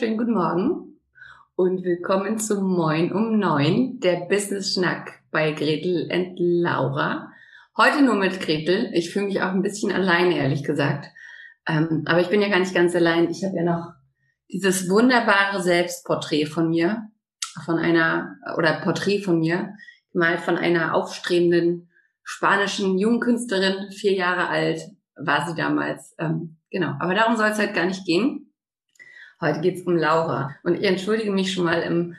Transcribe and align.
Wunderschönen 0.00 0.16
guten 0.16 0.32
Morgen 0.32 1.00
und 1.56 1.84
willkommen 1.84 2.38
zum 2.38 2.74
Moin 2.74 3.12
um 3.12 3.38
neun, 3.38 4.00
der 4.00 4.26
Business 4.30 4.72
Schnack 4.72 5.20
bei 5.30 5.52
Gretel 5.52 6.08
und 6.10 6.36
Laura. 6.38 7.30
Heute 7.76 8.00
nur 8.00 8.14
mit 8.14 8.40
Gretel. 8.40 8.90
Ich 8.94 9.10
fühle 9.10 9.26
mich 9.26 9.42
auch 9.42 9.50
ein 9.50 9.60
bisschen 9.60 9.92
alleine, 9.92 10.38
ehrlich 10.38 10.64
gesagt. 10.64 11.06
Ähm, 11.68 12.04
aber 12.06 12.20
ich 12.22 12.28
bin 12.28 12.40
ja 12.40 12.48
gar 12.48 12.60
nicht 12.60 12.74
ganz 12.74 12.96
allein. 12.96 13.28
Ich 13.28 13.44
habe 13.44 13.58
ja 13.58 13.62
noch 13.62 13.92
dieses 14.50 14.88
wunderbare 14.88 15.60
Selbstporträt 15.60 16.46
von 16.46 16.70
mir, 16.70 17.02
von 17.66 17.76
einer, 17.76 18.36
oder 18.56 18.80
Porträt 18.80 19.20
von 19.20 19.38
mir, 19.38 19.74
gemalt 20.14 20.40
von 20.40 20.56
einer 20.56 20.94
aufstrebenden 20.94 21.90
spanischen 22.22 22.96
Jungkünstlerin, 22.96 23.92
vier 23.92 24.14
Jahre 24.14 24.48
alt 24.48 24.80
war 25.14 25.46
sie 25.46 25.54
damals. 25.54 26.14
Ähm, 26.18 26.56
genau, 26.70 26.94
aber 27.00 27.14
darum 27.14 27.36
soll 27.36 27.50
es 27.50 27.58
halt 27.58 27.74
gar 27.74 27.84
nicht 27.84 28.06
gehen. 28.06 28.49
Heute 29.40 29.60
geht's 29.60 29.82
um 29.82 29.96
Laura. 29.96 30.54
Und 30.62 30.74
ich 30.74 30.84
entschuldige 30.84 31.30
mich 31.30 31.52
schon 31.52 31.64
mal 31.64 31.80
im 31.80 32.16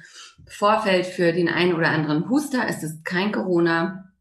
Vorfeld 0.47 1.05
für 1.05 1.31
den 1.33 1.49
einen 1.49 1.73
oder 1.75 1.89
anderen 1.89 2.29
Huster. 2.29 2.65
Es 2.67 2.81
ist 2.81 3.05
kein 3.05 3.31
Corona. 3.31 4.11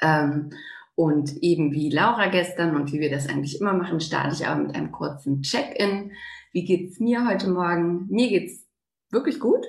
Ähm, 0.00 0.50
und 0.96 1.42
eben 1.42 1.72
wie 1.72 1.90
Laura 1.90 2.26
gestern 2.26 2.76
und 2.76 2.92
wie 2.92 3.00
wir 3.00 3.10
das 3.10 3.28
eigentlich 3.28 3.60
immer 3.60 3.72
machen, 3.72 4.00
starte 4.00 4.34
ich 4.34 4.46
aber 4.46 4.62
mit 4.62 4.74
einem 4.74 4.92
kurzen 4.92 5.42
Check-in. 5.42 6.12
Wie 6.52 6.64
geht's 6.64 7.00
mir 7.00 7.26
heute 7.26 7.48
Morgen? 7.50 8.06
Mir 8.10 8.28
geht's 8.28 8.64
wirklich 9.10 9.38
gut. 9.40 9.64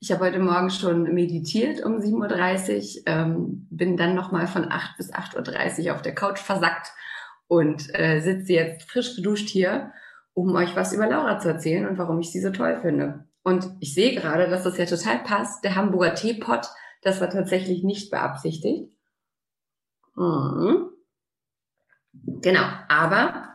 Ich 0.00 0.10
habe 0.10 0.24
heute 0.24 0.38
Morgen 0.38 0.70
schon 0.70 1.02
meditiert 1.14 1.84
um 1.84 1.98
7.30 1.98 3.00
Uhr, 3.00 3.02
ähm, 3.06 3.66
bin 3.70 3.98
dann 3.98 4.14
nochmal 4.14 4.46
von 4.46 4.70
8 4.70 4.96
bis 4.96 5.12
8.30 5.12 5.86
Uhr 5.86 5.94
auf 5.94 6.02
der 6.02 6.14
Couch 6.14 6.38
versackt 6.38 6.92
und 7.48 7.94
äh, 7.94 8.20
sitze 8.20 8.54
jetzt 8.54 8.90
frisch 8.90 9.16
geduscht 9.16 9.50
hier, 9.50 9.92
um 10.34 10.54
euch 10.54 10.76
was 10.76 10.92
über 10.92 11.06
Laura 11.06 11.38
zu 11.38 11.48
erzählen 11.48 11.86
und 11.86 11.98
warum 11.98 12.20
ich 12.20 12.30
sie 12.32 12.40
so 12.40 12.50
toll 12.50 12.78
finde. 12.80 13.26
Und 13.42 13.70
ich 13.80 13.94
sehe 13.94 14.14
gerade, 14.14 14.48
dass 14.48 14.64
das 14.64 14.76
ja 14.76 14.86
total 14.86 15.20
passt. 15.20 15.64
Der 15.64 15.74
Hamburger 15.74 16.14
Teepot, 16.14 16.66
das 17.02 17.20
war 17.20 17.30
tatsächlich 17.30 17.82
nicht 17.82 18.10
beabsichtigt. 18.10 18.92
Mhm. 20.14 20.90
Genau, 22.12 22.64
aber 22.88 23.54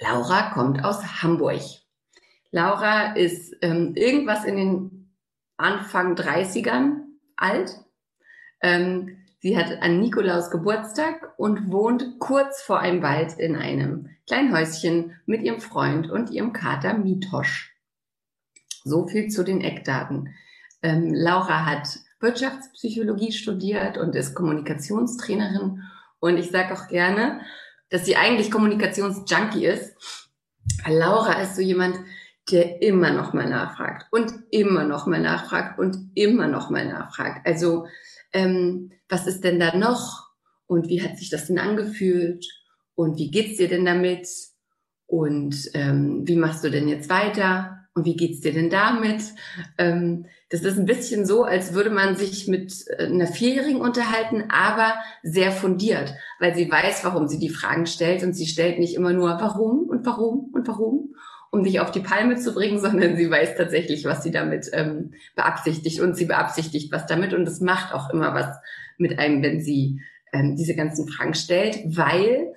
Laura 0.00 0.50
kommt 0.52 0.84
aus 0.84 1.22
Hamburg. 1.22 1.60
Laura 2.50 3.14
ist 3.14 3.54
ähm, 3.62 3.94
irgendwas 3.94 4.44
in 4.44 4.56
den 4.56 5.14
Anfang 5.56 6.14
30ern 6.14 7.04
alt. 7.36 7.78
Ähm, 8.60 9.18
sie 9.40 9.56
hat 9.56 9.82
an 9.82 10.00
Nikolaus 10.00 10.50
Geburtstag 10.50 11.34
und 11.38 11.70
wohnt 11.70 12.18
kurz 12.18 12.62
vor 12.62 12.80
einem 12.80 13.02
Wald 13.02 13.38
in 13.38 13.56
einem 13.56 14.08
kleinen 14.32 14.56
Häuschen 14.56 15.20
mit 15.26 15.42
ihrem 15.42 15.60
Freund 15.60 16.10
und 16.10 16.30
ihrem 16.30 16.54
Kater 16.54 16.94
Mitosch. 16.94 17.76
So 18.82 19.06
viel 19.06 19.28
zu 19.28 19.44
den 19.44 19.60
Eckdaten. 19.60 20.34
Ähm, 20.82 21.12
Laura 21.12 21.66
hat 21.66 21.98
Wirtschaftspsychologie 22.18 23.32
studiert 23.32 23.98
und 23.98 24.16
ist 24.16 24.34
Kommunikationstrainerin. 24.34 25.82
Und 26.18 26.38
ich 26.38 26.50
sage 26.50 26.72
auch 26.72 26.88
gerne, 26.88 27.42
dass 27.90 28.06
sie 28.06 28.16
eigentlich 28.16 28.50
Kommunikationsjunkie 28.50 29.66
ist. 29.66 29.94
Laura 30.88 31.42
ist 31.42 31.56
so 31.56 31.60
jemand, 31.60 31.98
der 32.50 32.80
immer 32.80 33.10
noch 33.10 33.34
mal 33.34 33.46
nachfragt 33.46 34.06
und 34.12 34.32
immer 34.50 34.84
noch 34.84 35.06
mal 35.06 35.20
nachfragt 35.20 35.78
und 35.78 36.10
immer 36.14 36.48
noch 36.48 36.70
mal 36.70 36.86
nachfragt. 36.86 37.46
Also 37.46 37.86
ähm, 38.32 38.92
was 39.10 39.26
ist 39.26 39.44
denn 39.44 39.60
da 39.60 39.76
noch 39.76 40.30
und 40.66 40.88
wie 40.88 41.02
hat 41.02 41.18
sich 41.18 41.28
das 41.28 41.48
denn 41.48 41.58
angefühlt 41.58 42.46
und 42.94 43.18
wie 43.18 43.30
geht's 43.30 43.58
dir 43.58 43.68
denn 43.68 43.84
damit 43.84 44.28
und 45.06 45.70
ähm, 45.74 46.22
wie 46.26 46.36
machst 46.36 46.64
du 46.64 46.70
denn 46.70 46.88
jetzt 46.88 47.08
weiter? 47.10 47.82
und 47.94 48.06
wie 48.06 48.16
geht's 48.16 48.40
dir 48.40 48.52
denn 48.52 48.70
damit? 48.70 49.22
Ähm, 49.76 50.26
das 50.50 50.62
ist 50.62 50.78
ein 50.78 50.86
bisschen 50.86 51.26
so, 51.26 51.44
als 51.44 51.74
würde 51.74 51.90
man 51.90 52.16
sich 52.16 52.48
mit 52.48 52.72
äh, 52.88 53.06
einer 53.06 53.26
Vierjährigen 53.26 53.80
unterhalten, 53.80 54.44
aber 54.48 54.94
sehr 55.22 55.52
fundiert, 55.52 56.14
weil 56.40 56.54
sie 56.54 56.70
weiß, 56.70 57.04
warum 57.04 57.28
sie 57.28 57.38
die 57.38 57.50
Fragen 57.50 57.86
stellt 57.86 58.22
und 58.22 58.32
sie 58.32 58.46
stellt 58.46 58.78
nicht 58.78 58.94
immer 58.94 59.12
nur 59.12 59.30
warum 59.40 59.88
und 59.88 60.06
warum 60.06 60.50
und 60.52 60.66
warum, 60.68 61.14
um 61.50 61.64
dich 61.64 61.80
auf 61.80 61.90
die 61.90 62.00
Palme 62.00 62.36
zu 62.36 62.54
bringen, 62.54 62.80
sondern 62.80 63.16
sie 63.16 63.30
weiß 63.30 63.56
tatsächlich, 63.56 64.04
was 64.04 64.22
sie 64.22 64.30
damit 64.30 64.70
ähm, 64.72 65.12
beabsichtigt 65.36 66.00
und 66.00 66.16
sie 66.16 66.26
beabsichtigt 66.26 66.92
was 66.92 67.06
damit 67.06 67.34
und 67.34 67.46
es 67.46 67.60
macht 67.60 67.92
auch 67.92 68.10
immer 68.10 68.34
was 68.34 68.56
mit 68.96 69.18
einem, 69.18 69.42
wenn 69.42 69.60
sie 69.60 70.00
ähm, 70.32 70.56
diese 70.56 70.74
ganzen 70.74 71.06
Fragen 71.08 71.34
stellt, 71.34 71.78
weil 71.84 72.54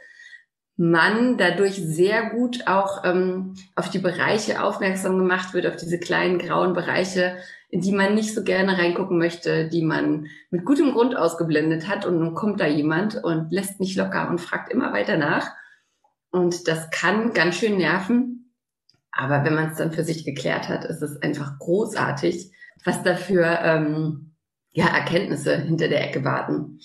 man 0.78 1.38
dadurch 1.38 1.76
sehr 1.76 2.30
gut 2.32 2.68
auch 2.68 3.04
ähm, 3.06 3.56
auf 3.76 3.90
die 3.90 4.00
Bereiche 4.00 4.62
aufmerksam 4.62 5.18
gemacht 5.18 5.54
wird, 5.54 5.68
auf 5.68 5.78
diese 5.78 6.00
kleinen 6.00 6.38
grauen 6.38 6.74
Bereiche, 6.74 7.38
in 7.70 7.82
die 7.82 7.94
man 7.94 8.14
nicht 8.14 8.34
so 8.34 8.44
gerne 8.44 8.78
reingucken 8.78 9.18
möchte, 9.18 9.70
die 9.70 9.82
man 9.82 10.28
mit 10.50 10.66
gutem 10.66 10.92
Grund 10.92 11.16
ausgeblendet 11.16 11.88
hat. 11.88 12.06
Und 12.06 12.20
nun 12.20 12.36
kommt 12.36 12.60
da 12.60 12.68
jemand 12.68 13.24
und 13.24 13.52
lässt 13.52 13.80
nicht 13.80 13.96
locker 13.96 14.30
und 14.30 14.42
fragt 14.42 14.72
immer 14.72 14.92
weiter 14.92 15.18
nach. 15.18 15.52
Und 16.30 16.68
das 16.68 16.90
kann 16.90 17.34
ganz 17.34 17.56
schön 17.56 17.78
nerven. 17.78 18.54
Aber 19.12 19.46
wenn 19.46 19.56
man 19.56 19.72
es 19.72 19.78
dann 19.78 19.94
für 19.94 20.04
sich 20.04 20.26
geklärt 20.26 20.68
hat, 20.68 20.84
ist 20.84 21.02
es 21.02 21.22
einfach 21.22 21.58
großartig, 21.58 22.52
was 22.84 23.02
dafür 23.02 23.60
ähm, 23.62 24.36
ja, 24.72 24.88
Erkenntnisse 24.88 25.56
hinter 25.56 25.88
der 25.88 26.04
Ecke 26.04 26.26
warten. 26.26 26.80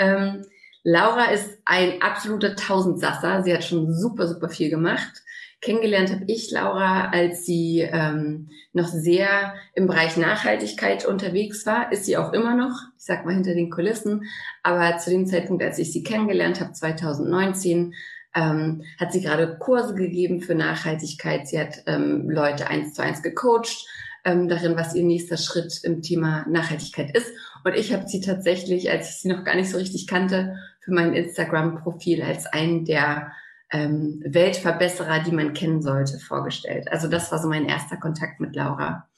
Ähm, 0.00 0.44
Laura 0.84 1.30
ist 1.30 1.58
ein 1.64 2.00
absoluter 2.02 2.56
Tausendsasser. 2.56 3.42
Sie 3.42 3.52
hat 3.52 3.64
schon 3.64 3.92
super, 3.92 4.26
super 4.26 4.48
viel 4.48 4.70
gemacht. 4.70 5.22
Kennengelernt 5.60 6.12
habe 6.12 6.24
ich 6.28 6.52
Laura, 6.52 7.10
als 7.10 7.44
sie 7.44 7.80
ähm, 7.80 8.48
noch 8.72 8.86
sehr 8.86 9.54
im 9.74 9.88
Bereich 9.88 10.16
Nachhaltigkeit 10.16 11.04
unterwegs 11.04 11.66
war. 11.66 11.90
Ist 11.90 12.04
sie 12.04 12.16
auch 12.16 12.32
immer 12.32 12.54
noch, 12.54 12.78
ich 12.96 13.04
sag 13.04 13.24
mal 13.24 13.34
hinter 13.34 13.54
den 13.54 13.70
Kulissen. 13.70 14.24
Aber 14.62 14.98
zu 14.98 15.10
dem 15.10 15.26
Zeitpunkt, 15.26 15.64
als 15.64 15.78
ich 15.78 15.92
sie 15.92 16.04
kennengelernt 16.04 16.60
habe, 16.60 16.72
2019, 16.72 17.94
ähm, 18.36 18.82
hat 19.00 19.12
sie 19.12 19.20
gerade 19.20 19.58
Kurse 19.58 19.94
gegeben 19.94 20.42
für 20.42 20.54
Nachhaltigkeit. 20.54 21.48
Sie 21.48 21.58
hat 21.58 21.82
ähm, 21.86 22.30
Leute 22.30 22.68
eins 22.68 22.94
zu 22.94 23.02
eins 23.02 23.22
gecoacht 23.22 23.84
ähm, 24.24 24.48
darin, 24.48 24.76
was 24.76 24.94
ihr 24.94 25.04
nächster 25.04 25.36
Schritt 25.36 25.80
im 25.84 26.02
Thema 26.02 26.46
Nachhaltigkeit 26.48 27.16
ist. 27.16 27.32
Und 27.64 27.74
ich 27.74 27.92
habe 27.92 28.08
sie 28.08 28.20
tatsächlich, 28.20 28.90
als 28.90 29.10
ich 29.10 29.16
sie 29.16 29.28
noch 29.28 29.44
gar 29.44 29.56
nicht 29.56 29.70
so 29.70 29.78
richtig 29.78 30.06
kannte, 30.06 30.56
für 30.80 30.92
mein 30.92 31.14
Instagram-Profil 31.14 32.22
als 32.22 32.46
einen 32.46 32.84
der 32.84 33.32
ähm, 33.70 34.22
Weltverbesserer, 34.24 35.20
die 35.20 35.32
man 35.32 35.52
kennen 35.52 35.82
sollte, 35.82 36.18
vorgestellt. 36.18 36.90
Also 36.90 37.08
das 37.08 37.30
war 37.30 37.38
so 37.38 37.48
mein 37.48 37.66
erster 37.66 37.96
Kontakt 37.96 38.40
mit 38.40 38.56
Laura. 38.56 39.08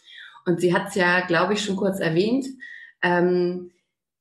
Und 0.46 0.60
sie 0.60 0.74
hat 0.74 0.88
es 0.88 0.94
ja, 0.94 1.20
glaube 1.20 1.54
ich, 1.54 1.64
schon 1.64 1.76
kurz 1.76 2.00
erwähnt, 2.00 2.46
ähm, 3.02 3.70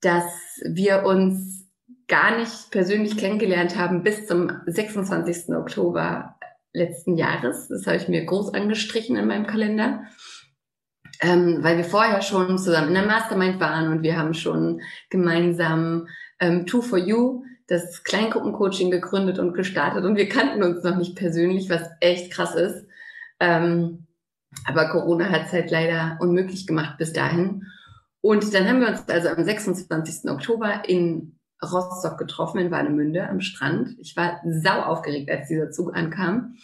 dass 0.00 0.24
wir 0.64 1.04
uns 1.04 1.66
gar 2.08 2.38
nicht 2.38 2.70
persönlich 2.70 3.16
kennengelernt 3.16 3.76
haben 3.76 4.02
bis 4.02 4.26
zum 4.26 4.50
26. 4.66 5.54
Oktober 5.54 6.36
letzten 6.72 7.16
Jahres. 7.16 7.68
Das 7.68 7.86
habe 7.86 7.96
ich 7.96 8.08
mir 8.08 8.24
groß 8.24 8.54
angestrichen 8.54 9.16
in 9.16 9.26
meinem 9.26 9.46
Kalender. 9.46 10.04
Ähm, 11.22 11.58
weil 11.62 11.76
wir 11.76 11.84
vorher 11.84 12.22
schon 12.22 12.56
zusammen 12.58 12.88
in 12.88 12.94
der 12.94 13.06
Mastermind 13.06 13.60
waren 13.60 13.92
und 13.92 14.02
wir 14.02 14.16
haben 14.16 14.32
schon 14.32 14.80
gemeinsam 15.10 16.08
ähm, 16.38 16.66
Two 16.66 16.80
for 16.80 16.98
You, 16.98 17.44
das 17.66 18.02
Kleingruppencoaching 18.04 18.90
gegründet 18.90 19.38
und 19.38 19.52
gestartet 19.52 20.04
und 20.04 20.16
wir 20.16 20.28
kannten 20.28 20.62
uns 20.62 20.82
noch 20.82 20.96
nicht 20.96 21.16
persönlich, 21.16 21.68
was 21.68 21.82
echt 22.00 22.32
krass 22.32 22.54
ist. 22.54 22.86
Ähm, 23.38 24.06
Aber 24.66 24.88
Corona 24.88 25.28
hat 25.30 25.46
es 25.46 25.52
halt 25.52 25.70
leider 25.70 26.18
unmöglich 26.20 26.66
gemacht 26.66 26.98
bis 26.98 27.12
dahin. 27.12 27.66
Und 28.22 28.52
dann 28.52 28.68
haben 28.68 28.80
wir 28.80 28.88
uns 28.88 29.08
also 29.08 29.28
am 29.28 29.44
26. 29.44 30.30
Oktober 30.30 30.82
in 30.88 31.38
Rostock 31.62 32.18
getroffen, 32.18 32.58
in 32.58 32.70
Warnemünde 32.70 33.28
am 33.28 33.40
Strand. 33.40 33.96
Ich 33.98 34.16
war 34.16 34.40
sau 34.44 34.82
aufgeregt, 34.82 35.30
als 35.30 35.48
dieser 35.48 35.70
Zug 35.70 35.94
ankam. 35.94 36.56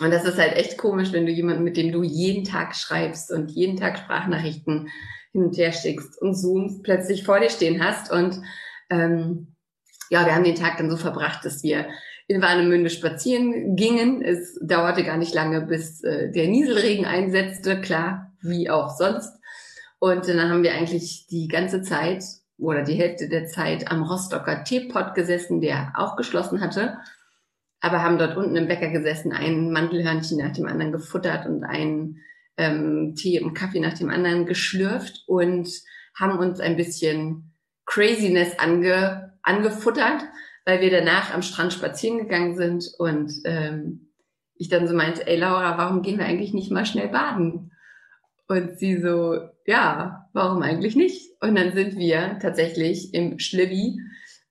Und 0.00 0.10
das 0.10 0.24
ist 0.24 0.38
halt 0.38 0.54
echt 0.54 0.76
komisch, 0.78 1.12
wenn 1.12 1.26
du 1.26 1.32
jemanden, 1.32 1.64
mit 1.64 1.76
dem 1.76 1.92
du 1.92 2.02
jeden 2.02 2.44
Tag 2.44 2.74
schreibst 2.74 3.32
und 3.32 3.50
jeden 3.50 3.76
Tag 3.76 3.98
Sprachnachrichten 3.98 4.88
hin 5.32 5.44
und 5.44 5.56
her 5.56 5.72
schickst 5.72 6.20
und 6.20 6.34
Zooms 6.34 6.82
plötzlich 6.82 7.24
vor 7.24 7.40
dir 7.40 7.50
stehen 7.50 7.82
hast. 7.82 8.10
Und 8.10 8.40
ähm, 8.90 9.54
ja, 10.10 10.26
wir 10.26 10.34
haben 10.34 10.44
den 10.44 10.54
Tag 10.54 10.76
dann 10.78 10.90
so 10.90 10.96
verbracht, 10.96 11.44
dass 11.44 11.62
wir 11.62 11.86
in 12.28 12.42
Warnemünde 12.42 12.90
spazieren 12.90 13.76
gingen. 13.76 14.22
Es 14.22 14.58
dauerte 14.60 15.04
gar 15.04 15.16
nicht 15.16 15.34
lange, 15.34 15.62
bis 15.62 16.02
äh, 16.02 16.30
der 16.30 16.48
Nieselregen 16.48 17.06
einsetzte, 17.06 17.80
klar, 17.80 18.32
wie 18.40 18.68
auch 18.68 18.90
sonst. 18.96 19.32
Und 19.98 20.28
dann 20.28 20.50
haben 20.50 20.62
wir 20.62 20.74
eigentlich 20.74 21.26
die 21.30 21.48
ganze 21.48 21.82
Zeit 21.82 22.22
oder 22.58 22.82
die 22.82 22.94
Hälfte 22.94 23.28
der 23.28 23.46
Zeit 23.46 23.90
am 23.90 24.02
Rostocker 24.02 24.64
Teepot 24.64 25.14
gesessen, 25.14 25.60
der 25.60 25.92
auch 25.96 26.16
geschlossen 26.16 26.60
hatte. 26.60 26.98
Aber 27.86 28.02
haben 28.02 28.18
dort 28.18 28.36
unten 28.36 28.56
im 28.56 28.66
Bäcker 28.66 28.88
gesessen, 28.88 29.32
ein 29.32 29.70
Mandelhörnchen 29.70 30.38
nach 30.38 30.52
dem 30.52 30.66
anderen 30.66 30.90
gefuttert 30.90 31.46
und 31.46 31.62
einen 31.62 32.18
ähm, 32.56 33.14
Tee 33.14 33.40
und 33.40 33.54
Kaffee 33.54 33.78
nach 33.78 33.94
dem 33.94 34.10
anderen 34.10 34.44
geschlürft 34.44 35.22
und 35.28 35.68
haben 36.18 36.38
uns 36.38 36.58
ein 36.58 36.76
bisschen 36.76 37.54
Craziness 37.84 38.58
ange, 38.58 39.38
angefuttert 39.42 40.24
weil 40.66 40.80
wir 40.80 40.90
danach 40.90 41.32
am 41.32 41.42
Strand 41.42 41.72
spazieren 41.72 42.18
gegangen 42.18 42.56
sind 42.56 42.92
und 42.98 43.32
ähm, 43.44 44.10
ich 44.56 44.68
dann 44.68 44.88
so 44.88 44.94
meinte, 44.94 45.26
ey 45.26 45.38
Laura, 45.38 45.78
warum 45.78 46.02
gehen 46.02 46.18
wir 46.18 46.26
eigentlich 46.26 46.52
nicht 46.52 46.72
mal 46.72 46.84
schnell 46.84 47.08
baden? 47.08 47.72
Und 48.48 48.78
sie 48.78 49.00
so, 49.00 49.38
ja, 49.64 50.28
warum 50.32 50.62
eigentlich 50.62 50.96
nicht? 50.96 51.30
Und 51.40 51.54
dann 51.56 51.72
sind 51.72 51.96
wir 51.96 52.38
tatsächlich 52.40 53.14
im 53.14 53.38
Schlibbi 53.38 54.00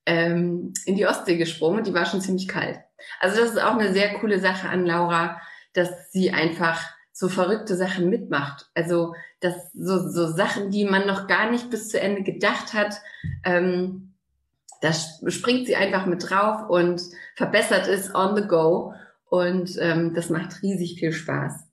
ähm, 0.05 0.73
in 0.85 0.95
die 0.95 1.05
Ostsee 1.05 1.37
gesprungen 1.37 1.79
und 1.79 1.87
die 1.87 1.93
war 1.93 2.05
schon 2.05 2.21
ziemlich 2.21 2.47
kalt. 2.47 2.79
Also 3.19 3.41
das 3.41 3.51
ist 3.51 3.61
auch 3.61 3.77
eine 3.77 3.93
sehr 3.93 4.13
coole 4.19 4.39
Sache 4.39 4.69
an 4.69 4.85
Laura, 4.85 5.39
dass 5.73 6.11
sie 6.11 6.31
einfach 6.31 6.81
so 7.11 7.29
verrückte 7.29 7.75
Sachen 7.75 8.09
mitmacht. 8.09 8.69
Also 8.73 9.13
dass 9.39 9.71
so, 9.73 10.09
so 10.09 10.27
Sachen, 10.27 10.71
die 10.71 10.85
man 10.85 11.07
noch 11.07 11.27
gar 11.27 11.49
nicht 11.49 11.69
bis 11.69 11.89
zu 11.89 11.99
Ende 11.99 12.23
gedacht 12.23 12.73
hat, 12.73 13.01
ähm, 13.43 14.13
da 14.81 14.91
springt 14.93 15.67
sie 15.67 15.75
einfach 15.75 16.05
mit 16.05 16.29
drauf 16.29 16.69
und 16.69 17.01
verbessert 17.35 17.87
es 17.87 18.13
on 18.13 18.35
the 18.35 18.47
go. 18.47 18.93
Und 19.29 19.77
ähm, 19.79 20.13
das 20.13 20.29
macht 20.29 20.61
riesig 20.61 20.99
viel 20.99 21.11
Spaß. 21.11 21.65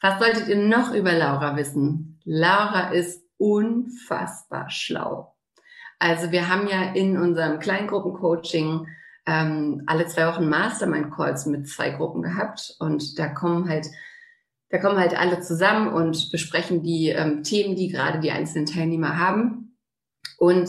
Was 0.00 0.18
solltet 0.18 0.48
ihr 0.48 0.56
noch 0.56 0.92
über 0.92 1.12
Laura 1.12 1.56
wissen? 1.56 2.20
Laura 2.24 2.90
ist 2.90 3.22
unfassbar 3.38 4.70
schlau. 4.70 5.34
Also 5.98 6.32
wir 6.32 6.48
haben 6.48 6.68
ja 6.68 6.92
in 6.92 7.16
unserem 7.16 7.58
Kleingruppencoaching 7.58 8.86
ähm, 9.26 9.82
alle 9.86 10.06
zwei 10.06 10.26
Wochen 10.26 10.48
Mastermind-Calls 10.48 11.46
mit 11.46 11.68
zwei 11.68 11.90
Gruppen 11.90 12.22
gehabt 12.22 12.76
und 12.78 13.18
da 13.18 13.28
kommen 13.28 13.68
halt 13.68 13.86
da 14.70 14.80
kommen 14.80 14.98
halt 14.98 15.16
alle 15.16 15.40
zusammen 15.40 15.86
und 15.86 16.32
besprechen 16.32 16.82
die 16.82 17.10
ähm, 17.10 17.44
Themen, 17.44 17.76
die 17.76 17.90
gerade 17.90 18.18
die 18.18 18.32
einzelnen 18.32 18.66
Teilnehmer 18.66 19.18
haben. 19.18 19.76
Und 20.36 20.68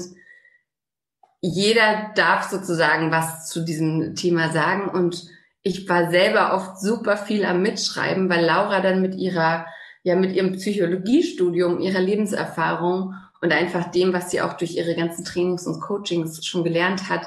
jeder 1.42 2.12
darf 2.16 2.44
sozusagen 2.44 3.10
was 3.10 3.50
zu 3.50 3.66
diesem 3.66 4.13
Thema 4.13 4.52
sagen 4.52 4.90
und 4.90 5.28
ich 5.63 5.90
war 5.90 6.12
selber 6.12 6.54
oft 6.54 6.80
super 6.80 7.18
viel 7.18 7.44
am 7.46 7.63
Mitschreiben, 7.63 8.30
weil 8.30 8.46
Laura 8.46 8.81
dann 8.81 9.02
mit 9.02 9.16
ihrer, 9.16 9.66
ja, 10.04 10.16
mit 10.16 10.36
ihrem 10.36 10.54
Psychologiestudium, 10.54 11.80
ihrer 11.80 12.02
Lebenserfahrung 12.02 13.16
und 13.42 13.52
einfach 13.52 13.90
dem, 13.90 14.13
was 14.13 14.30
sie 14.30 14.42
auch 14.42 14.54
durch 14.54 14.75
ihre 14.75 14.96
ganzen 14.96 15.25
Trainings 15.25 15.66
und 15.66 15.81
Coachings 15.81 16.46
schon 16.46 16.63
gelernt 16.63 17.10
hat, 17.10 17.25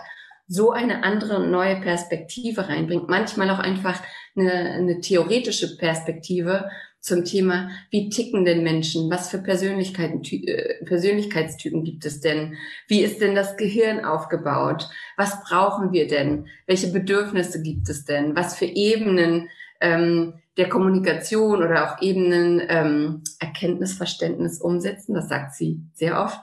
so 0.49 0.73
eine 0.73 1.05
andere 1.05 1.47
neue 1.47 1.81
Perspektive 1.81 2.69
reinbringt. 2.69 3.09
Manchmal 3.09 3.51
auch 3.51 3.59
einfach 3.59 4.03
eine, 4.35 4.53
eine 4.53 5.01
theoretische 5.01 5.77
Perspektive, 5.77 6.69
zum 7.01 7.25
Thema, 7.25 7.71
wie 7.91 8.11
ticken 8.11 8.45
denn 8.45 8.63
Menschen? 8.63 9.11
Was 9.11 9.31
für 9.31 9.39
Persönlichkeiten, 9.39 10.23
äh, 10.25 10.85
Persönlichkeitstypen 10.85 11.85
gibt 11.85 12.05
es 12.05 12.21
denn? 12.21 12.57
Wie 12.87 13.01
ist 13.01 13.21
denn 13.21 13.35
das 13.35 13.57
Gehirn 13.57 14.05
aufgebaut? 14.05 14.89
Was 15.17 15.43
brauchen 15.45 15.93
wir 15.93 16.07
denn? 16.07 16.47
Welche 16.67 16.89
Bedürfnisse 16.89 17.63
gibt 17.63 17.89
es 17.89 18.05
denn? 18.05 18.35
Was 18.35 18.57
für 18.57 18.67
Ebenen 18.67 19.49
ähm, 19.81 20.35
der 20.57 20.69
Kommunikation 20.69 21.63
oder 21.63 21.89
auch 21.91 22.03
Ebenen 22.03 22.63
ähm, 22.69 23.23
Erkenntnisverständnis 23.39 24.61
umsetzen? 24.61 25.15
Das 25.15 25.29
sagt 25.29 25.55
sie 25.55 25.81
sehr 25.95 26.21
oft. 26.21 26.41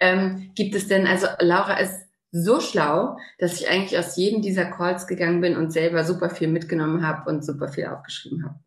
Ähm, 0.00 0.50
gibt 0.54 0.74
es 0.74 0.88
denn, 0.88 1.06
also 1.06 1.26
Laura 1.40 1.74
ist 1.74 2.09
so 2.32 2.60
schlau, 2.60 3.18
dass 3.38 3.60
ich 3.60 3.68
eigentlich 3.68 3.98
aus 3.98 4.16
jedem 4.16 4.42
dieser 4.42 4.64
Calls 4.66 5.06
gegangen 5.06 5.40
bin 5.40 5.56
und 5.56 5.72
selber 5.72 6.04
super 6.04 6.30
viel 6.30 6.48
mitgenommen 6.48 7.06
habe 7.06 7.28
und 7.28 7.44
super 7.44 7.68
viel 7.68 7.86
aufgeschrieben 7.86 8.44
habe. 8.44 8.60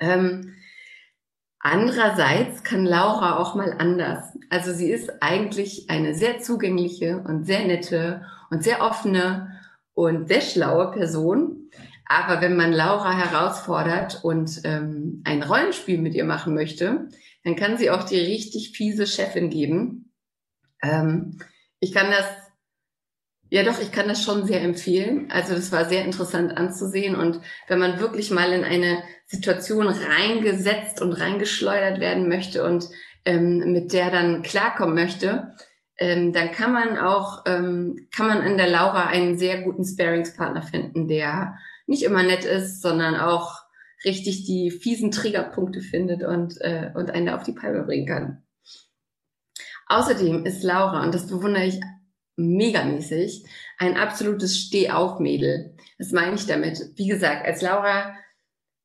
Ähm, 0.00 0.54
andererseits 1.60 2.64
kann 2.64 2.84
Laura 2.84 3.38
auch 3.38 3.54
mal 3.54 3.72
anders. 3.78 4.36
Also 4.50 4.72
sie 4.72 4.90
ist 4.90 5.22
eigentlich 5.22 5.88
eine 5.88 6.14
sehr 6.14 6.40
zugängliche 6.40 7.22
und 7.26 7.44
sehr 7.44 7.64
nette 7.64 8.26
und 8.50 8.64
sehr 8.64 8.82
offene 8.82 9.60
und 9.94 10.28
sehr 10.28 10.40
schlaue 10.40 10.90
Person. 10.90 11.70
Aber 12.06 12.40
wenn 12.40 12.56
man 12.56 12.72
Laura 12.72 13.12
herausfordert 13.16 14.24
und 14.24 14.60
ähm, 14.64 15.22
ein 15.24 15.42
Rollenspiel 15.42 15.98
mit 15.98 16.14
ihr 16.14 16.24
machen 16.24 16.54
möchte, 16.54 17.08
dann 17.44 17.56
kann 17.56 17.78
sie 17.78 17.90
auch 17.90 18.04
die 18.04 18.18
richtig 18.18 18.76
fiese 18.76 19.06
Chefin 19.06 19.48
geben. 19.48 20.12
Ähm, 20.82 21.38
ich 21.80 21.92
kann 21.92 22.10
das 22.10 22.26
ja, 23.54 23.62
doch, 23.62 23.80
ich 23.80 23.92
kann 23.92 24.08
das 24.08 24.24
schon 24.24 24.46
sehr 24.48 24.62
empfehlen. 24.62 25.28
Also 25.30 25.54
das 25.54 25.70
war 25.70 25.84
sehr 25.84 26.04
interessant 26.04 26.58
anzusehen. 26.58 27.14
Und 27.14 27.40
wenn 27.68 27.78
man 27.78 28.00
wirklich 28.00 28.32
mal 28.32 28.52
in 28.52 28.64
eine 28.64 29.04
Situation 29.26 29.86
reingesetzt 29.86 31.00
und 31.00 31.12
reingeschleudert 31.12 32.00
werden 32.00 32.28
möchte 32.28 32.64
und 32.64 32.88
ähm, 33.24 33.72
mit 33.72 33.92
der 33.92 34.10
dann 34.10 34.42
klarkommen 34.42 34.96
möchte, 34.96 35.54
ähm, 35.98 36.32
dann 36.32 36.50
kann 36.50 36.72
man 36.72 36.98
auch, 36.98 37.44
ähm, 37.46 38.08
kann 38.12 38.26
man 38.26 38.42
in 38.42 38.56
der 38.56 38.68
Laura 38.68 39.06
einen 39.06 39.38
sehr 39.38 39.62
guten 39.62 39.84
Sparingspartner 39.84 40.62
finden, 40.62 41.06
der 41.06 41.56
nicht 41.86 42.02
immer 42.02 42.24
nett 42.24 42.44
ist, 42.44 42.82
sondern 42.82 43.14
auch 43.14 43.60
richtig 44.04 44.46
die 44.46 44.72
fiesen 44.72 45.12
Triggerpunkte 45.12 45.80
findet 45.80 46.24
und, 46.24 46.60
äh, 46.60 46.90
und 46.96 47.12
einen 47.12 47.26
da 47.26 47.36
auf 47.36 47.44
die 47.44 47.52
Palme 47.52 47.84
bringen 47.84 48.08
kann. 48.08 48.42
Außerdem 49.86 50.44
ist 50.44 50.64
Laura, 50.64 51.04
und 51.04 51.14
das 51.14 51.28
bewundere 51.28 51.66
ich 51.66 51.80
megamäßig, 52.36 53.44
ein 53.78 53.96
absolutes 53.96 54.58
Stehauf-Mädel. 54.58 55.76
Das 55.98 56.12
meine 56.12 56.34
ich 56.34 56.46
damit. 56.46 56.92
Wie 56.96 57.06
gesagt, 57.06 57.46
als 57.46 57.62
Laura 57.62 58.14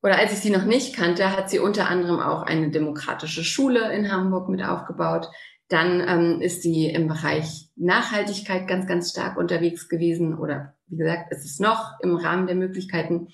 oder 0.02 0.18
als 0.18 0.32
ich 0.32 0.38
sie 0.38 0.50
noch 0.50 0.64
nicht 0.64 0.96
kannte, 0.96 1.36
hat 1.36 1.50
sie 1.50 1.58
unter 1.58 1.88
anderem 1.88 2.20
auch 2.20 2.42
eine 2.42 2.70
demokratische 2.70 3.44
Schule 3.44 3.92
in 3.92 4.10
Hamburg 4.10 4.48
mit 4.48 4.62
aufgebaut. 4.64 5.28
Dann 5.68 6.00
ähm, 6.00 6.40
ist 6.40 6.62
sie 6.62 6.86
im 6.86 7.06
Bereich 7.06 7.68
Nachhaltigkeit 7.76 8.66
ganz, 8.66 8.86
ganz 8.86 9.10
stark 9.10 9.36
unterwegs 9.36 9.88
gewesen 9.88 10.38
oder 10.38 10.74
wie 10.86 10.96
gesagt, 10.96 11.30
ist 11.32 11.44
es 11.44 11.60
noch 11.60 12.00
im 12.00 12.16
Rahmen 12.16 12.46
der 12.46 12.56
Möglichkeiten, 12.56 13.28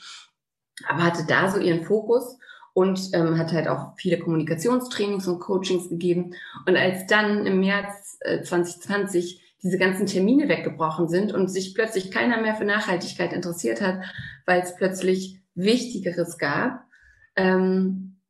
aber 0.86 1.04
hatte 1.04 1.24
da 1.26 1.50
so 1.50 1.58
ihren 1.58 1.84
Fokus 1.84 2.38
und 2.74 3.00
ähm, 3.14 3.38
hat 3.38 3.52
halt 3.52 3.68
auch 3.68 3.94
viele 3.96 4.18
Kommunikationstrainings 4.18 5.26
und 5.28 5.40
Coachings 5.40 5.88
gegeben. 5.88 6.34
Und 6.66 6.76
als 6.76 7.06
dann 7.06 7.46
im 7.46 7.60
März 7.60 8.18
äh, 8.20 8.42
2020 8.42 9.45
diese 9.66 9.78
ganzen 9.78 10.06
Termine 10.06 10.48
weggebrochen 10.48 11.08
sind 11.08 11.32
und 11.32 11.48
sich 11.48 11.74
plötzlich 11.74 12.12
keiner 12.12 12.40
mehr 12.40 12.54
für 12.54 12.64
Nachhaltigkeit 12.64 13.32
interessiert 13.32 13.80
hat, 13.80 13.98
weil 14.46 14.60
es 14.60 14.76
plötzlich 14.76 15.40
Wichtigeres 15.56 16.38
gab, 16.38 16.84
ähm, 17.34 18.20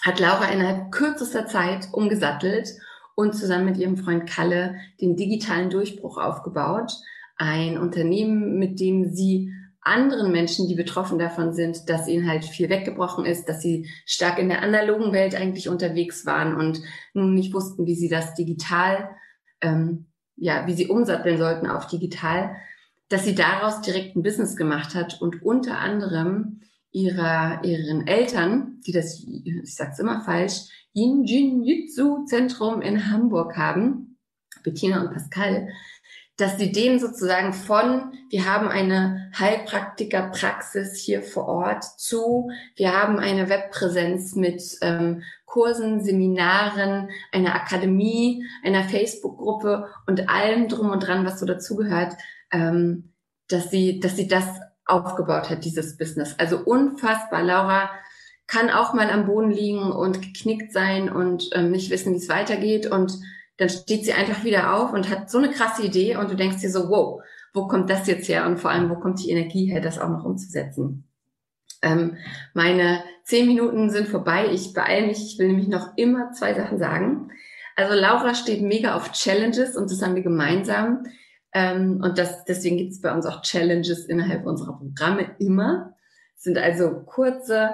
hat 0.00 0.18
Laura 0.18 0.46
innerhalb 0.46 0.90
kürzester 0.90 1.46
Zeit 1.46 1.88
umgesattelt 1.92 2.70
und 3.16 3.34
zusammen 3.34 3.66
mit 3.66 3.76
ihrem 3.76 3.98
Freund 3.98 4.26
Kalle 4.26 4.76
den 4.98 5.14
digitalen 5.14 5.68
Durchbruch 5.68 6.16
aufgebaut. 6.16 6.90
Ein 7.36 7.76
Unternehmen, 7.76 8.58
mit 8.58 8.80
dem 8.80 9.12
sie 9.12 9.52
anderen 9.82 10.32
Menschen, 10.32 10.68
die 10.68 10.74
betroffen 10.74 11.18
davon 11.18 11.52
sind, 11.52 11.90
dass 11.90 12.08
ihnen 12.08 12.30
halt 12.30 12.46
viel 12.46 12.70
weggebrochen 12.70 13.26
ist, 13.26 13.46
dass 13.46 13.60
sie 13.60 13.90
stark 14.06 14.38
in 14.38 14.48
der 14.48 14.62
analogen 14.62 15.12
Welt 15.12 15.34
eigentlich 15.34 15.68
unterwegs 15.68 16.24
waren 16.24 16.56
und 16.56 16.80
nun 17.12 17.34
nicht 17.34 17.52
wussten, 17.52 17.84
wie 17.84 17.94
sie 17.94 18.08
das 18.08 18.34
digital 18.34 19.10
ähm, 19.60 20.06
ja, 20.38 20.66
wie 20.66 20.74
sie 20.74 20.88
umsatteln 20.88 21.38
sollten 21.38 21.66
auf 21.66 21.86
digital, 21.86 22.56
dass 23.08 23.24
sie 23.24 23.34
daraus 23.34 23.80
direkt 23.80 24.16
ein 24.16 24.22
Business 24.22 24.56
gemacht 24.56 24.94
hat 24.94 25.20
und 25.20 25.42
unter 25.42 25.78
anderem 25.78 26.60
ihrer, 26.90 27.64
ihren 27.64 28.06
Eltern, 28.06 28.80
die 28.86 28.92
das, 28.92 29.24
ich 29.24 29.74
sag's 29.74 29.98
immer 29.98 30.20
falsch, 30.22 30.68
Yin 30.94 31.24
Jin 31.24 31.62
Jitsu 31.62 32.24
Zentrum 32.24 32.82
in 32.82 33.10
Hamburg 33.10 33.56
haben, 33.56 34.18
Bettina 34.62 35.02
und 35.02 35.12
Pascal, 35.12 35.68
dass 36.38 36.56
sie 36.56 36.70
denen 36.70 37.00
sozusagen 37.00 37.52
von, 37.52 38.12
wir 38.30 38.46
haben 38.46 38.68
eine 38.68 39.30
Heilpraktikerpraxis 39.36 40.94
hier 40.94 41.22
vor 41.22 41.48
Ort 41.48 41.82
zu, 41.82 42.50
wir 42.76 42.96
haben 42.96 43.18
eine 43.18 43.48
Webpräsenz 43.48 44.36
mit 44.36 44.62
ähm, 44.80 45.22
Kursen, 45.46 46.00
Seminaren, 46.00 47.10
einer 47.32 47.56
Akademie, 47.56 48.44
einer 48.62 48.84
Facebook-Gruppe 48.84 49.88
und 50.06 50.28
allem 50.28 50.68
drum 50.68 50.90
und 50.90 51.00
dran, 51.00 51.26
was 51.26 51.40
so 51.40 51.46
dazugehört, 51.46 52.14
ähm, 52.52 53.12
dass 53.48 53.70
sie, 53.70 53.98
dass 53.98 54.14
sie 54.14 54.28
das 54.28 54.46
aufgebaut 54.86 55.50
hat, 55.50 55.64
dieses 55.64 55.96
Business. 55.96 56.36
Also 56.38 56.58
unfassbar. 56.58 57.42
Laura 57.42 57.90
kann 58.46 58.70
auch 58.70 58.94
mal 58.94 59.10
am 59.10 59.26
Boden 59.26 59.50
liegen 59.50 59.90
und 59.90 60.22
geknickt 60.22 60.72
sein 60.72 61.10
und 61.10 61.50
ähm, 61.52 61.72
nicht 61.72 61.90
wissen, 61.90 62.14
wie 62.14 62.18
es 62.18 62.28
weitergeht 62.28 62.86
und 62.86 63.12
dann 63.58 63.68
steht 63.68 64.04
sie 64.04 64.12
einfach 64.12 64.44
wieder 64.44 64.74
auf 64.74 64.92
und 64.92 65.10
hat 65.10 65.30
so 65.30 65.38
eine 65.38 65.50
krasse 65.50 65.84
Idee 65.84 66.16
und 66.16 66.30
du 66.30 66.36
denkst 66.36 66.60
dir 66.60 66.70
so, 66.70 66.88
wow, 66.88 67.20
wo 67.52 67.66
kommt 67.66 67.90
das 67.90 68.06
jetzt 68.06 68.28
her 68.28 68.46
und 68.46 68.58
vor 68.58 68.70
allem, 68.70 68.88
wo 68.88 68.94
kommt 68.96 69.22
die 69.22 69.30
Energie 69.30 69.66
her, 69.66 69.80
das 69.80 69.98
auch 69.98 70.08
noch 70.08 70.24
umzusetzen? 70.24 71.04
Ähm, 71.82 72.16
meine 72.54 73.02
zehn 73.24 73.46
Minuten 73.46 73.90
sind 73.90 74.08
vorbei. 74.08 74.48
Ich 74.52 74.72
beeile 74.72 75.06
mich. 75.06 75.18
Ich 75.18 75.38
will 75.38 75.48
nämlich 75.48 75.68
noch 75.68 75.96
immer 75.96 76.32
zwei 76.32 76.54
Sachen 76.54 76.78
sagen. 76.78 77.30
Also 77.76 77.94
Laura 77.94 78.34
steht 78.34 78.62
mega 78.62 78.96
auf 78.96 79.12
Challenges 79.12 79.76
und 79.76 79.90
das 79.90 80.02
haben 80.02 80.16
wir 80.16 80.22
gemeinsam. 80.22 81.04
Ähm, 81.52 82.00
und 82.02 82.18
das, 82.18 82.44
deswegen 82.44 82.76
gibt 82.76 82.92
es 82.92 83.00
bei 83.00 83.12
uns 83.12 83.26
auch 83.26 83.42
Challenges 83.42 84.06
innerhalb 84.06 84.46
unserer 84.46 84.76
Programme 84.76 85.36
immer. 85.38 85.94
Es 86.36 86.44
sind 86.44 86.58
also 86.58 87.00
kurze, 87.06 87.70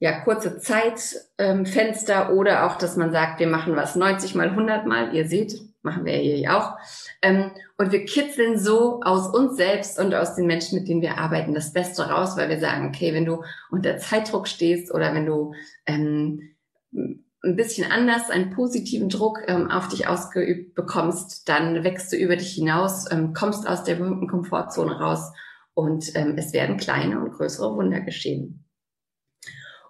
ja, 0.00 0.20
kurze 0.20 0.58
Zeitfenster 0.58 2.28
ähm, 2.30 2.36
oder 2.36 2.66
auch, 2.66 2.76
dass 2.76 2.96
man 2.96 3.10
sagt, 3.10 3.40
wir 3.40 3.48
machen 3.48 3.74
was 3.74 3.96
90 3.96 4.34
mal 4.36 4.50
100 4.50 4.86
mal. 4.86 5.14
Ihr 5.14 5.26
seht, 5.26 5.60
machen 5.82 6.04
wir 6.04 6.22
ja 6.22 6.36
hier 6.36 6.56
auch. 6.56 6.76
Ähm, 7.20 7.50
und 7.76 7.90
wir 7.90 8.04
kitzeln 8.04 8.58
so 8.58 9.00
aus 9.02 9.26
uns 9.34 9.56
selbst 9.56 9.98
und 9.98 10.14
aus 10.14 10.36
den 10.36 10.46
Menschen, 10.46 10.78
mit 10.78 10.88
denen 10.88 11.02
wir 11.02 11.18
arbeiten, 11.18 11.52
das 11.52 11.72
Beste 11.72 12.08
raus, 12.08 12.36
weil 12.36 12.48
wir 12.48 12.60
sagen, 12.60 12.88
okay, 12.88 13.12
wenn 13.12 13.24
du 13.24 13.42
unter 13.70 13.98
Zeitdruck 13.98 14.46
stehst 14.46 14.94
oder 14.94 15.14
wenn 15.14 15.26
du 15.26 15.54
ähm, 15.86 16.54
ein 16.92 17.56
bisschen 17.56 17.90
anders 17.90 18.30
einen 18.30 18.50
positiven 18.50 19.08
Druck 19.08 19.40
ähm, 19.48 19.68
auf 19.68 19.88
dich 19.88 20.06
ausgeübt 20.06 20.74
bekommst, 20.74 21.48
dann 21.48 21.82
wächst 21.82 22.12
du 22.12 22.16
über 22.16 22.36
dich 22.36 22.52
hinaus, 22.52 23.10
ähm, 23.10 23.32
kommst 23.32 23.68
aus 23.68 23.82
der 23.82 23.96
berühmten 23.96 24.28
Komfortzone 24.28 25.00
raus 25.00 25.32
und 25.74 26.14
ähm, 26.14 26.34
es 26.36 26.52
werden 26.52 26.76
kleine 26.76 27.20
und 27.20 27.32
größere 27.32 27.74
Wunder 27.74 28.00
geschehen. 28.00 28.64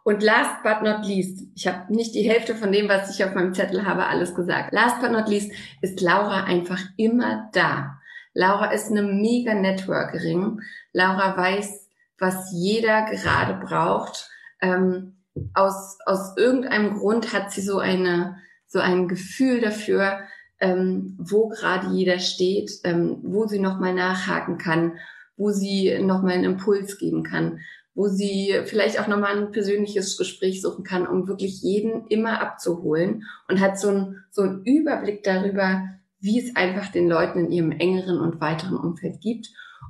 Und 0.08 0.22
last 0.22 0.62
but 0.62 0.80
not 0.82 1.04
least, 1.04 1.46
ich 1.54 1.66
habe 1.66 1.94
nicht 1.94 2.14
die 2.14 2.22
Hälfte 2.22 2.54
von 2.54 2.72
dem, 2.72 2.88
was 2.88 3.14
ich 3.14 3.22
auf 3.22 3.34
meinem 3.34 3.52
Zettel 3.52 3.84
habe, 3.84 4.06
alles 4.06 4.34
gesagt. 4.34 4.72
Last 4.72 5.02
but 5.02 5.12
not 5.12 5.28
least 5.28 5.52
ist 5.82 6.00
Laura 6.00 6.44
einfach 6.44 6.80
immer 6.96 7.50
da. 7.52 8.00
Laura 8.32 8.72
ist 8.72 8.90
eine 8.90 9.02
mega 9.02 9.52
Networkerin. 9.52 10.62
Laura 10.94 11.36
weiß, 11.36 11.90
was 12.18 12.50
jeder 12.54 13.04
gerade 13.04 13.62
braucht. 13.62 14.30
Ähm, 14.62 15.18
aus, 15.52 15.98
aus 16.06 16.38
irgendeinem 16.38 16.94
Grund 16.94 17.34
hat 17.34 17.52
sie 17.52 17.60
so 17.60 17.78
eine, 17.78 18.38
so 18.66 18.78
ein 18.78 19.08
Gefühl 19.08 19.60
dafür, 19.60 20.20
ähm, 20.58 21.18
wo 21.18 21.50
gerade 21.50 21.88
jeder 21.88 22.18
steht, 22.18 22.70
ähm, 22.84 23.18
wo 23.24 23.46
sie 23.46 23.58
nochmal 23.58 23.92
nachhaken 23.92 24.56
kann, 24.56 24.92
wo 25.38 25.50
sie 25.50 25.98
nochmal 26.00 26.32
einen 26.32 26.44
Impuls 26.44 26.98
geben 26.98 27.22
kann 27.22 27.60
wo 27.98 28.06
sie 28.06 28.54
vielleicht 28.64 29.00
auch 29.00 29.08
nochmal 29.08 29.36
ein 29.36 29.50
persönliches 29.50 30.16
Gespräch 30.16 30.62
suchen 30.62 30.84
kann, 30.84 31.04
um 31.04 31.26
wirklich 31.26 31.62
jeden 31.62 32.06
immer 32.06 32.40
abzuholen 32.40 33.24
und 33.48 33.58
hat 33.58 33.76
so 33.76 33.88
einen, 33.88 34.24
so 34.30 34.42
einen 34.42 34.62
Überblick 34.62 35.24
darüber, 35.24 35.82
wie 36.20 36.38
es 36.38 36.54
einfach 36.54 36.92
den 36.92 37.08
Leuten 37.08 37.46
in 37.46 37.50
ihrem 37.50 37.72
engeren 37.72 38.20
und 38.20 38.40
weiteren 38.40 38.76
Umfeld 38.76 39.20
gibt. 39.20 39.48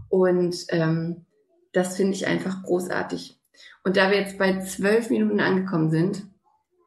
Und 0.09 0.57
ähm, 0.71 1.27
das 1.75 1.97
finde 1.97 2.15
ich 2.15 2.27
einfach 2.27 2.63
großartig. 2.63 3.39
Und 3.85 3.99
da 3.99 4.11
wir 4.11 4.19
jetzt 4.19 4.39
bei 4.39 4.59
zwölf 4.61 5.11
Minuten 5.11 5.41
angekommen 5.41 5.91
sind, 5.91 6.23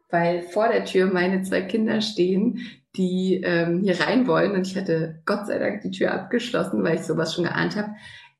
weil 0.09 0.41
vor 0.41 0.69
der 0.69 0.85
Tür 0.85 1.05
meine 1.05 1.43
zwei 1.43 1.61
Kinder 1.61 2.01
stehen, 2.01 2.61
die 2.95 3.43
ähm, 3.43 3.81
hier 3.83 3.99
rein 3.99 4.25
wollen 4.25 4.53
und 4.53 4.65
ich 4.65 4.75
hatte 4.75 5.21
Gott 5.27 5.45
sei 5.45 5.59
Dank 5.59 5.81
die 5.81 5.91
Tür 5.91 6.15
abgeschlossen, 6.15 6.83
weil 6.83 6.95
ich 6.95 7.03
sowas 7.03 7.35
schon 7.35 7.43
geahnt 7.43 7.75
habe, 7.75 7.91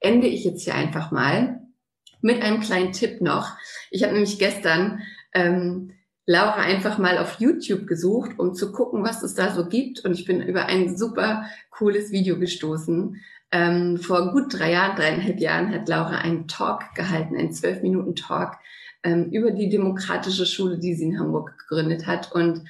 ende 0.01 0.27
ich 0.27 0.43
jetzt 0.43 0.63
hier 0.63 0.75
einfach 0.75 1.11
mal 1.11 1.61
mit 2.21 2.41
einem 2.41 2.59
kleinen 2.59 2.91
Tipp 2.91 3.21
noch. 3.21 3.55
Ich 3.89 4.03
habe 4.03 4.13
nämlich 4.13 4.37
gestern 4.37 5.01
ähm, 5.33 5.93
Laura 6.25 6.61
einfach 6.61 6.97
mal 6.97 7.17
auf 7.17 7.39
YouTube 7.39 7.87
gesucht, 7.87 8.37
um 8.37 8.53
zu 8.53 8.71
gucken, 8.71 9.03
was 9.03 9.23
es 9.23 9.33
da 9.33 9.53
so 9.53 9.67
gibt. 9.67 10.05
Und 10.05 10.13
ich 10.13 10.25
bin 10.25 10.41
über 10.41 10.65
ein 10.65 10.97
super 10.97 11.45
cooles 11.71 12.11
Video 12.11 12.37
gestoßen. 12.37 13.15
Ähm, 13.51 13.97
vor 13.97 14.31
gut 14.31 14.57
drei 14.57 14.71
Jahren, 14.71 14.95
dreieinhalb 14.95 15.39
Jahren 15.39 15.73
hat 15.73 15.89
Laura 15.89 16.19
einen 16.19 16.47
Talk 16.47 16.93
gehalten, 16.95 17.35
einen 17.35 17.53
zwölf 17.53 17.81
Minuten 17.81 18.15
Talk 18.15 18.57
ähm, 19.03 19.29
über 19.31 19.51
die 19.51 19.69
demokratische 19.69 20.45
Schule, 20.45 20.77
die 20.77 20.93
sie 20.93 21.05
in 21.05 21.19
Hamburg 21.19 21.57
gegründet 21.57 22.07
hat. 22.07 22.31
Und 22.31 22.63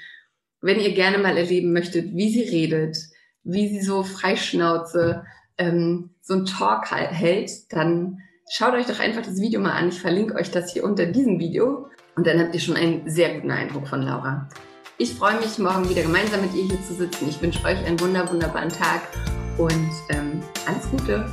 wenn 0.62 0.80
ihr 0.80 0.94
gerne 0.94 1.18
mal 1.18 1.38
erleben 1.38 1.74
möchtet, 1.74 2.14
wie 2.14 2.32
sie 2.32 2.44
redet, 2.44 2.98
wie 3.44 3.68
sie 3.68 3.82
so 3.82 4.04
freischnauze 4.04 5.26
ähm, 5.62 6.10
so 6.22 6.34
ein 6.34 6.46
Talk 6.46 6.92
halt 6.92 7.12
hält, 7.12 7.52
dann 7.72 8.22
Schaut 8.54 8.74
euch 8.74 8.86
doch 8.86 9.00
einfach 9.00 9.22
das 9.22 9.40
Video 9.40 9.62
mal 9.62 9.72
an. 9.72 9.88
Ich 9.88 10.02
verlinke 10.02 10.36
euch 10.36 10.52
das 10.52 10.74
hier 10.74 10.84
unter 10.84 11.06
diesem 11.06 11.40
Video 11.40 11.88
und 12.18 12.28
dann 12.28 12.38
habt 12.38 12.54
ihr 12.54 12.60
schon 12.60 12.76
einen 12.76 13.10
sehr 13.10 13.36
guten 13.36 13.50
Eindruck 13.50 13.88
von 13.88 14.02
Laura. 14.02 14.50
Ich 14.98 15.14
freue 15.14 15.38
mich, 15.38 15.58
morgen 15.58 15.90
wieder 15.90 16.02
gemeinsam 16.02 16.42
mit 16.42 16.54
ihr 16.54 16.66
hier 16.66 16.82
zu 16.82 16.94
sitzen. 16.94 17.30
Ich 17.30 17.42
wünsche 17.42 17.64
euch 17.64 17.78
einen 17.86 17.98
wunder, 18.02 18.30
wunderbaren 18.30 18.68
Tag 18.68 19.04
und 19.58 19.90
ähm, 20.10 20.42
alles 20.68 20.90
Gute. 20.92 21.26